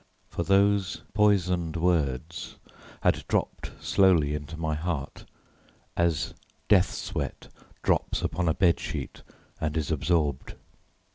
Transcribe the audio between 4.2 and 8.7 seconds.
into my heart, as death sweat drops upon a